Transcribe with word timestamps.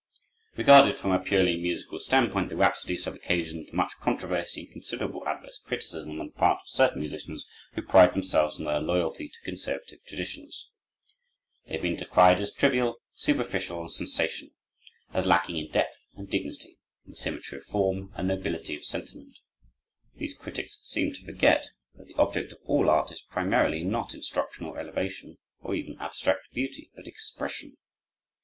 Regarded 0.55 0.97
from 0.97 1.11
a 1.11 1.19
purely 1.19 1.57
musical 1.57 1.99
standpoint, 1.99 2.49
the 2.49 2.55
Rhapsodies 2.55 3.05
have 3.05 3.13
occasioned 3.13 3.69
much 3.71 3.91
controversy 3.99 4.61
and 4.63 4.71
considerable 4.71 5.23
adverse 5.27 5.59
criticism 5.59 6.19
on 6.19 6.25
the 6.25 6.33
part 6.33 6.59
of 6.63 6.67
certain 6.67 7.01
musicians 7.01 7.47
who 7.75 7.83
pride 7.83 8.15
themselves 8.15 8.57
on 8.57 8.65
their 8.65 8.79
loyalty 8.79 9.29
to 9.29 9.39
conservative 9.41 10.03
traditions. 10.03 10.71
They 11.67 11.73
have 11.73 11.83
been 11.83 11.97
decried 11.97 12.39
as 12.39 12.51
trivial, 12.51 12.95
superficial, 13.13 13.79
and 13.81 13.91
sensational; 13.91 14.53
as 15.13 15.27
lacking 15.27 15.57
in 15.59 15.69
depth 15.69 15.99
and 16.15 16.27
dignity, 16.27 16.79
in 17.05 17.13
symmetry 17.13 17.59
of 17.59 17.63
form 17.65 18.11
and 18.15 18.27
nobility 18.27 18.75
of 18.75 18.83
sentiment. 18.83 19.37
These 20.15 20.33
critics 20.33 20.79
seem 20.81 21.13
to 21.13 21.23
forget 21.23 21.69
that 21.93 22.07
the 22.07 22.15
object 22.17 22.53
of 22.53 22.57
all 22.65 22.89
art 22.89 23.11
is 23.11 23.21
primarily, 23.21 23.83
not 23.83 24.15
instruction 24.15 24.65
or 24.65 24.79
elevation, 24.79 25.37
or 25.61 25.75
even 25.75 25.99
abstract 25.99 26.51
beauty, 26.55 26.89
but 26.95 27.05
expression. 27.05 27.77